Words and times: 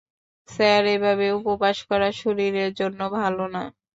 Sir, 0.49 0.83
এভাবে 0.95 1.25
উপবাস 1.39 1.77
করা 1.89 2.09
শরীরের 2.21 2.71
জন্য 2.79 2.99
ভালো 3.17 3.45
না। 3.55 3.63